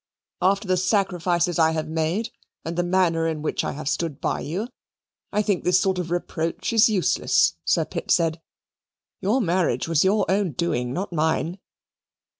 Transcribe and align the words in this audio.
"After 0.41 0.67
the 0.67 0.77
sacrifices 0.77 1.59
I 1.59 1.73
have 1.73 1.87
made, 1.87 2.31
and 2.65 2.75
the 2.75 2.81
manner 2.81 3.27
in 3.27 3.43
which 3.43 3.63
I 3.63 3.73
have 3.73 3.87
stood 3.87 4.19
by 4.19 4.39
you, 4.39 4.67
I 5.31 5.43
think 5.43 5.63
this 5.63 5.79
sort 5.79 5.99
of 5.99 6.09
reproach 6.09 6.73
is 6.73 6.89
useless," 6.89 7.53
Sir 7.65 7.85
Pitt 7.85 8.09
said. 8.09 8.41
"Your 9.21 9.39
marriage 9.41 9.87
was 9.87 10.03
your 10.03 10.25
own 10.27 10.53
doing, 10.53 10.91
not 10.91 11.13
mine." 11.13 11.59